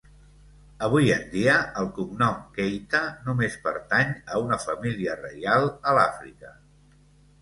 [0.85, 6.57] Avui en dia el cognom Keita només pertany a una família reial a l'Àfrica.